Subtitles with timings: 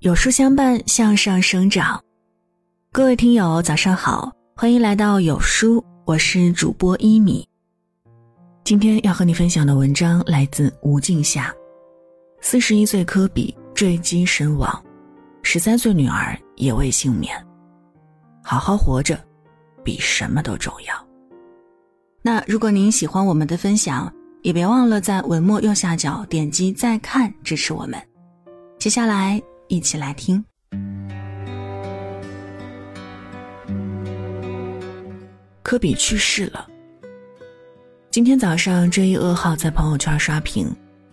[0.00, 2.02] 有书相伴，向上生长。
[2.90, 7.46] 各位听友，早上好，欢迎来到有书，我是主播一米。
[8.64, 11.54] 今天要和你分享的文章来自吴静夏。
[12.40, 14.82] 四十一岁科比坠机身亡，
[15.42, 17.36] 十三岁女儿也未幸免。
[18.42, 19.22] 好好活着，
[19.84, 20.94] 比什么都重要。
[22.22, 24.10] 那如果您喜欢我们的分享，
[24.40, 28.00] 也别忘了在文末右下角点击再看支持我们。
[28.78, 29.38] 接下来。
[29.70, 30.44] 一起来听。
[35.62, 36.68] 科比去世了。
[38.10, 40.68] 今天早上，这一噩耗在朋友圈刷屏。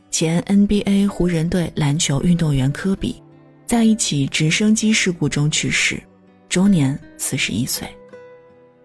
[0.09, 3.21] 前 NBA 湖人队篮球运动员科比，
[3.67, 6.02] 在一起直升机事故中去世，
[6.49, 7.88] 终年四十一岁。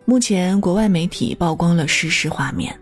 [0.05, 2.79] 目前，国外媒体曝光了失事画面。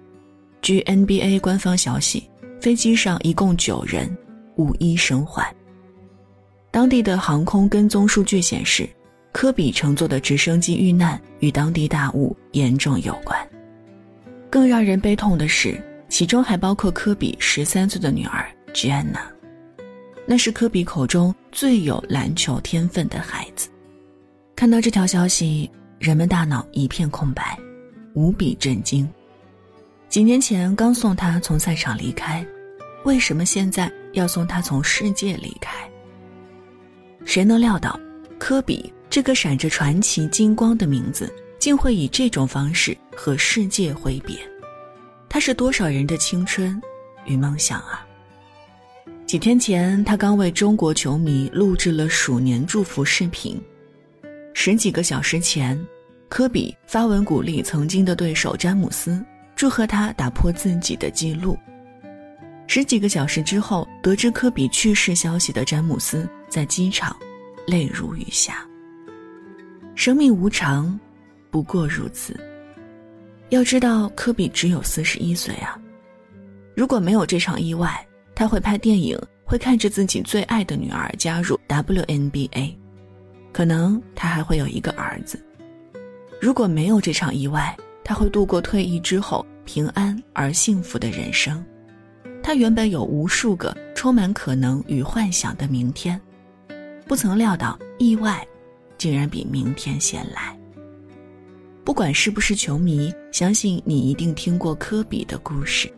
[0.60, 2.28] 据 NBA 官方消息，
[2.60, 4.10] 飞机上一共九人，
[4.56, 5.54] 无一生还。
[6.70, 8.88] 当地的航空跟踪数据显示，
[9.32, 13.38] 科比乘坐的直升机遇难与当地大雾严重有关。
[14.48, 19.20] 更让人悲痛的是，其中还包括科比十三岁的女儿 Jenna，
[20.26, 23.68] 那是科比口中最有篮球天分的孩子。
[24.54, 27.58] 看到这条消息，人们大脑一片空白，
[28.14, 29.08] 无比震惊。
[30.08, 32.46] 几年前刚送他从赛场离开，
[33.04, 35.89] 为什么现在要送他从世界离开？
[37.24, 37.98] 谁能料到，
[38.38, 44.36] 科比这个闪着传奇金光的名字，竟会以这种方式和世界挥别？
[45.28, 46.80] 他是多少人的青春
[47.24, 48.04] 与梦想啊！
[49.26, 53.60] 几天前，他刚为中国球迷录制了鼠年祝福视频。
[54.54, 55.80] 十几个小时前，
[56.28, 61.56] 科比发文鼓励曾经的对手詹姆斯，祝贺他打破自己的记录。
[62.72, 67.16] 十几个小时之后，得知科比去世消息的詹姆斯在机场
[67.66, 68.64] 泪如雨下。
[69.96, 70.96] 生命无常，
[71.50, 72.32] 不过如此。
[73.48, 75.76] 要知道，科比只有四十一岁啊！
[76.76, 82.76] 如果没有这场意外，他会拍电影，会看着自己最爱的女儿加入 WNBA，
[83.52, 85.44] 可能他还会有一个儿子。
[86.40, 91.60] 如果没有这场意外，他会度过退役之后平安而幸福的人生。
[92.42, 96.20] 他原本有无数个充满可能与幻想的明天，
[97.06, 98.46] 不曾料到意外，
[98.98, 100.56] 竟然比明天先来。
[101.84, 105.92] 不管是不是球迷，相信你一定听过科比的故事。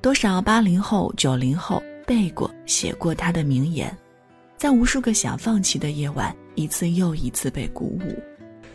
[0.00, 3.96] 多少八零后、九零后背过、写过他的名言，
[4.56, 8.22] 在无数个想放弃的夜晚，一次又一次被鼓舞。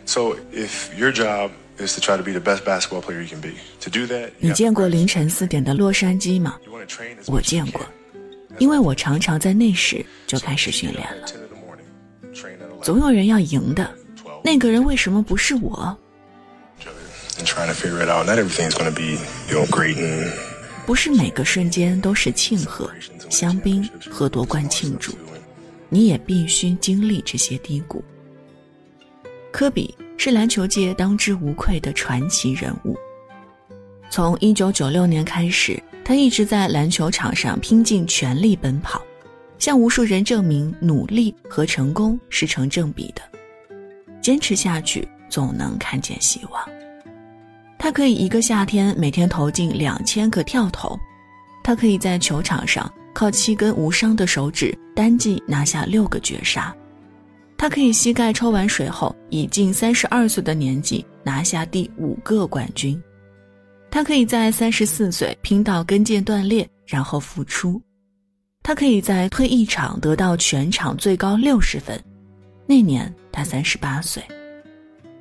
[0.06, 3.40] So if your job is to try to be the best basketball player you can
[3.40, 6.58] be, to do that, 你见过凌晨四点的洛杉矶吗？
[7.28, 7.86] 我见过，
[8.58, 11.28] 因为我常常在那时就开始训练了。
[12.81, 13.94] 总有人要赢的，
[14.44, 15.97] 那个人为什么不是我？
[20.86, 22.90] 不是每个瞬间都是庆贺、
[23.30, 25.13] 香槟和夺冠庆祝，
[25.90, 28.03] 你也必须经历这些低谷。
[29.52, 29.96] 科比。
[30.24, 32.96] 是篮球界当之无愧的传奇人物。
[34.11, 39.01] 从一九九六年开始，他一直在篮球场上拼尽全力奔跑，
[39.57, 43.21] 向无数人证明努力和成功是成正比的。
[44.21, 46.61] 坚持下去，总能看见希望。
[47.79, 51.00] 他可以一个夏天每天投进两千个跳投，
[51.63, 56.75] 他可以在球场上靠七根无伤的手指单季拿下六个绝杀。
[57.57, 63.01] 他可以膝盖抽完水后，以近三十二岁的年纪拿下第五个冠军。
[63.91, 67.79] 他可以在三十四岁拼到跟腱断裂，然后复出。
[68.63, 72.01] 他可以在退役场得到全场最高六十分，
[72.66, 74.24] 那年他三十八岁。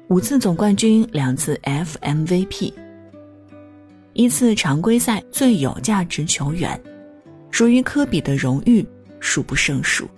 [0.08, 2.72] 五次总冠军，两次 FMVP，
[4.12, 6.80] 一次常规赛最有价值球员，
[7.50, 8.86] 属于科比的荣誉
[9.18, 10.08] 数不胜数。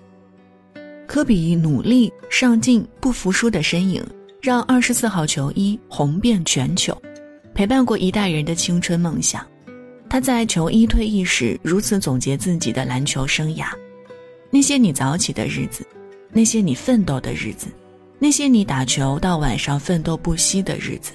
[1.07, 4.05] 科比努力上进、不服输的身影，
[4.43, 7.01] 让二十四号球衣红遍全球，
[7.55, 9.47] 陪伴过一代人的青春梦想。
[10.09, 13.67] 他在球衣退役时如此总结自己的篮球生涯：
[14.51, 15.87] 那些你早起的日子，
[16.31, 17.69] 那些你奋斗的日子，
[18.19, 21.13] 那些你打球到晚上奋斗不息的日子，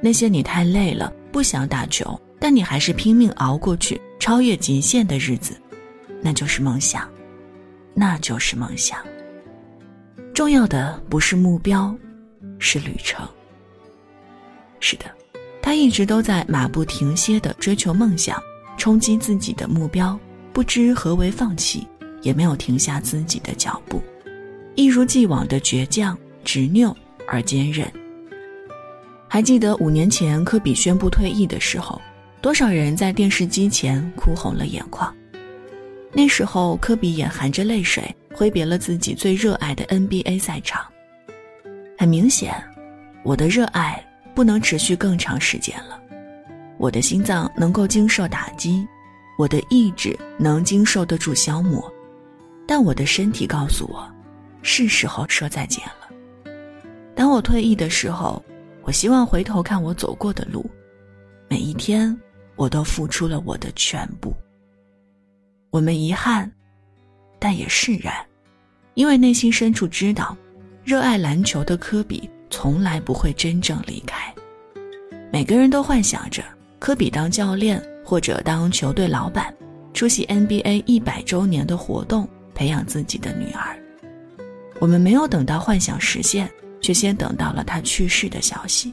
[0.00, 5.54] 那些你太累了不想打球，但你还是拼命熬过去、超越极限的日子，
[6.20, 7.08] 那就是梦想，
[7.94, 8.98] 那就是梦想。
[10.34, 11.94] 重要的不是目标，
[12.58, 13.24] 是旅程。
[14.80, 15.04] 是的，
[15.62, 18.36] 他一直都在马不停歇地追求梦想，
[18.76, 20.18] 冲击自己的目标，
[20.52, 21.86] 不知何为放弃，
[22.20, 24.02] 也没有停下自己的脚步。
[24.74, 26.94] 一如既往的倔强、执拗
[27.28, 27.90] 而坚韧。
[29.28, 32.02] 还记得五年前科比宣布退役的时候，
[32.40, 35.14] 多少人在电视机前哭红了眼眶。
[36.12, 40.84] 那时候，科比也含着泪水挥别了自己最热爱的 NBA 赛场。
[41.96, 42.52] 很明显，
[43.22, 46.00] 我的热爱不能持续更长时间了。
[46.78, 48.86] 我的心脏能够经受打击，
[49.38, 51.92] 我的意志能经受得住消磨，
[52.66, 54.10] 但我的身体告诉我，
[54.62, 56.52] 是时候说再见了。
[57.14, 58.42] 当我退役的时候，
[58.82, 60.68] 我希望回头看我走过的路，
[61.48, 62.18] 每一天，
[62.56, 64.34] 我都付出了我的全部。
[65.70, 66.50] 我们遗憾，
[67.38, 68.14] 但也释然，
[68.94, 70.36] 因为内心深处知道，
[70.84, 74.32] 热爱篮球的科比从来不会真正离开。
[75.32, 76.44] 每个人都幻想着
[76.78, 79.52] 科比当教练或者当球队老板，
[79.94, 83.76] 出席 NBA 一百周年的活动，培养自己的女儿。
[84.78, 86.48] 我们没有等到幻想实现，
[86.80, 88.92] 却先等到了他去世的消息，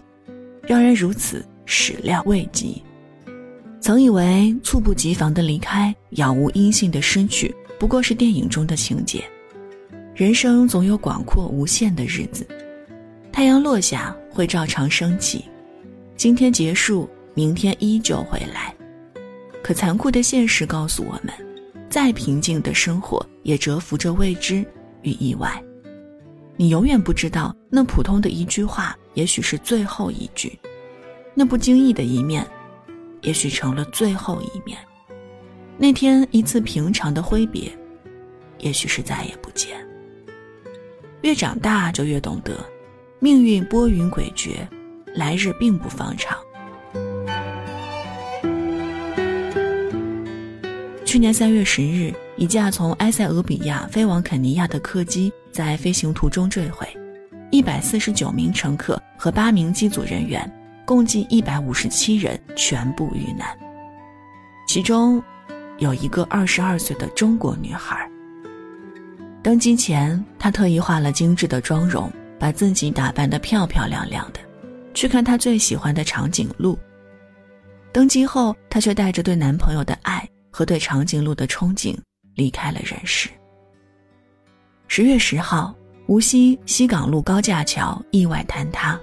[0.63, 2.81] 让人如此始料未及。
[3.81, 9.23] 曾以为猝不及防的离开，杳无音信的失去，不过是电影中的情节。
[10.15, 12.47] 人生总有广阔无限的日子，
[13.39, 15.45] 太阳落下会照常升起，
[16.17, 18.75] 今天结束，明天依旧会来。
[19.63, 21.33] 可残酷的现实告诉我们，
[21.89, 24.55] 再平静的生活也蛰伏着未知
[25.03, 25.49] 与意外。
[26.57, 30.49] 你永远不知道，那普通的一句话，也许是最后一句；
[31.33, 32.45] 那不经意的一面。
[33.21, 34.77] 也许成了最后一面。
[35.77, 37.71] 那天一次平常的挥别，
[38.57, 39.77] 也许是再也不见。
[41.21, 42.53] 越长大就越懂得，
[43.21, 44.55] 命运拨云诡谲，
[45.13, 46.37] 来日并不方长。
[51.03, 56.87] 去年三月十日，一架从埃塞俄比亚飞往肯尼亚的客机在飞行途中坠毁，
[57.51, 60.49] 一百四十九名乘客和八名机组人员。
[60.85, 63.47] 共计一百五十七人全部遇难，
[64.67, 65.21] 其中
[65.77, 68.09] 有一个二十二岁的中国女孩。
[69.43, 74.39] 登机前，她特意化了精致的妆容，把自己打扮得漂漂亮亮的，
[74.93, 76.79] 去看她最喜欢的长颈鹿。
[77.91, 81.95] 登机后，她却带着对男朋友的爱和对长颈鹿的憧憬
[82.35, 83.29] 离开了人世。
[84.87, 85.75] 十月十号，
[86.07, 88.99] 无锡西港路高架桥意外坍塌。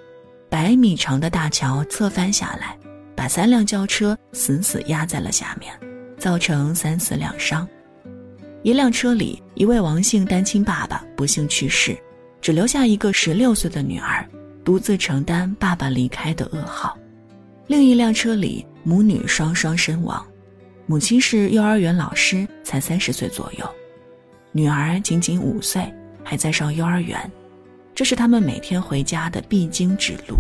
[0.49, 2.79] 百米长的大桥侧翻下来，
[3.15, 5.73] 把三辆轿车死死压在了下面，
[6.19, 7.69] 造成三死两伤。
[8.63, 11.97] 一辆车里，一位王姓单亲爸爸不幸去世，
[12.41, 14.29] 只留下一个十六岁的女儿，
[14.65, 16.97] 独自承担爸爸离开的噩耗。
[17.67, 20.25] 另一辆车里，母女双双身亡，
[20.87, 23.69] 母亲是幼儿园老师，才三十岁左右，
[24.53, 25.93] 女儿仅仅五岁，
[26.23, 27.19] 还在上幼儿园。
[27.93, 30.37] 这是他们每天回家的必经之路。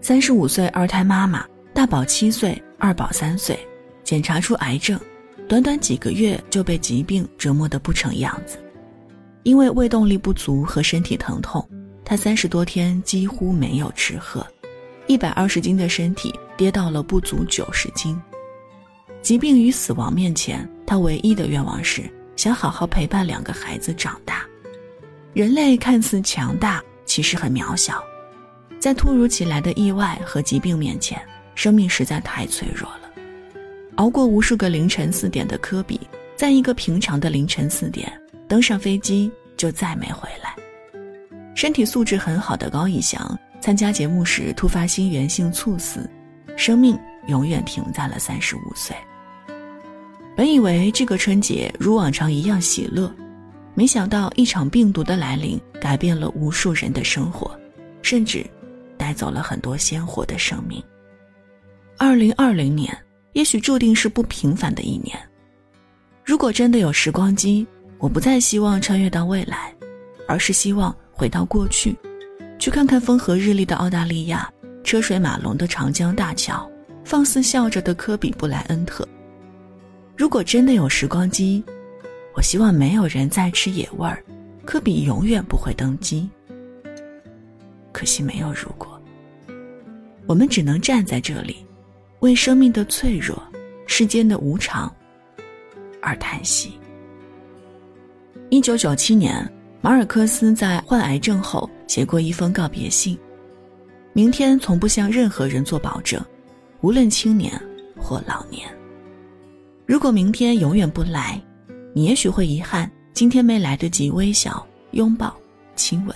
[0.00, 3.58] 三十五岁二胎妈妈，大宝七岁，二宝三岁，
[4.04, 5.00] 检查出癌症，
[5.48, 8.58] 短短几个月就被疾病折磨得不成样子。
[9.44, 11.66] 因为胃动力不足和身体疼痛，
[12.02, 14.44] 他三十多天几乎没有吃喝，
[15.06, 18.20] 一百二十斤的身体跌到了不足九十斤。
[19.20, 22.02] 疾病与死亡面前，他唯一的愿望是
[22.36, 24.44] 想好好陪伴两个孩子长大。
[25.34, 28.02] 人类看似强大，其实很渺小，
[28.78, 31.20] 在突如其来的意外和疾病面前，
[31.54, 33.10] 生命实在太脆弱了。
[33.96, 36.00] 熬过无数个凌晨四点的科比，
[36.34, 38.10] 在一个平常的凌晨四点
[38.48, 40.54] 登上飞机，就再没回来。
[41.54, 46.08] 身体素质很好的高以翔，参加节目时突发心源性猝死，
[46.56, 46.98] 生命
[47.28, 48.94] 永远停在了三十五岁。
[50.36, 53.12] 本以为这个春节如往常一样喜乐。
[53.76, 57.58] 没想到一场病毒的来临，改变了无数人的生活，
[58.02, 58.44] 甚至
[58.96, 60.82] 带走了很多鲜活的生命。
[61.98, 62.96] 二零二零年
[63.32, 65.18] 也许注定是不平凡的一年。
[66.24, 67.66] 如果真的有时光机，
[68.04, 69.74] 我不再希望穿越到未来，
[70.28, 71.96] 而是希望回到过去，
[72.58, 74.46] 去看看风和日丽的澳大利亚，
[74.84, 76.70] 车水马龙的长江大桥，
[77.02, 79.08] 放肆笑着的科比布莱恩特。
[80.18, 81.64] 如果真的有时光机，
[82.36, 84.22] 我希望没有人再吃野味儿，
[84.66, 86.28] 科比永远不会登基。
[87.90, 89.00] 可惜没有如果，
[90.26, 91.64] 我们只能站在这里，
[92.20, 93.42] 为生命的脆弱、
[93.86, 94.94] 世间的无常
[96.02, 96.78] 而叹息。
[98.54, 103.18] 一九九七年，马尔克斯在患癌症后写过一封告别信
[104.14, 106.24] ：“明天从不向任何人做保证，
[106.80, 107.60] 无论青年
[107.96, 108.72] 或老年。
[109.86, 111.42] 如果明天永远不来。”
[111.92, 115.34] 你也许会遗憾，今天没来得及微笑，拥抱、
[115.74, 116.14] 亲吻。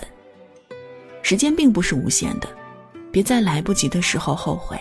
[1.21, 2.47] 时间并不是无限的，
[3.11, 4.79] 别在来不及的时候后悔。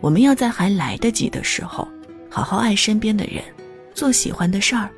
[0.00, 1.86] 我们要在还来得及的时候，
[2.28, 3.44] 好好爱身边的人，
[3.94, 4.90] 做喜欢的事儿，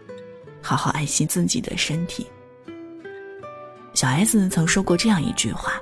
[0.66, 2.26] 好好爱惜自己的身体。
[3.94, 5.74] 小 S 曾说过这样一句话，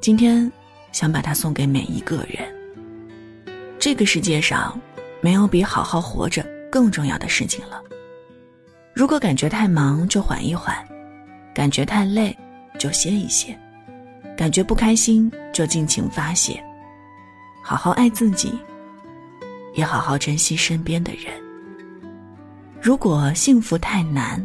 [0.00, 0.50] 今天
[0.92, 2.46] 想把它送给每一个人。
[3.80, 4.80] 这个世界上，
[5.20, 7.82] 没有比好好活着更重要的事情了。
[8.94, 10.72] 如果感觉太忙，就缓一缓；
[11.52, 12.32] 感觉太累，
[12.78, 13.58] 就歇一歇；
[14.36, 16.62] 感觉不开心，就尽情发泄。
[17.60, 18.56] 好好爱自己，
[19.74, 21.45] 也好好珍惜身边的人。
[22.86, 24.40] 如果幸福太难，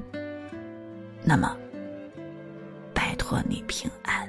[1.24, 1.56] 那么，
[2.92, 4.28] 拜托你平安。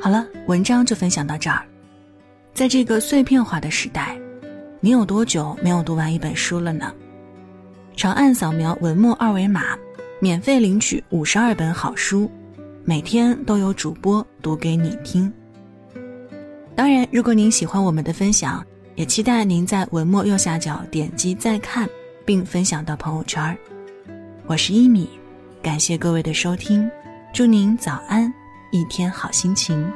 [0.00, 1.62] 好了，文章就分享到这儿。
[2.52, 4.18] 在这个碎片化的时代，
[4.80, 6.92] 你有多久没有读完一本书了呢？
[7.96, 9.78] 长按扫描文末二维码，
[10.18, 12.28] 免费领取五十二本好书，
[12.84, 15.32] 每天都有主播读给你听。
[16.74, 21.88] 当然，如果您喜欢我们的分享，也期待您在文末右下角点击再看，
[22.24, 23.56] 并分享到朋友圈。
[24.46, 25.08] 我是一米，
[25.62, 26.90] 感谢各位的收听，
[27.32, 28.32] 祝您早安。
[28.72, 29.90] 一天好心情。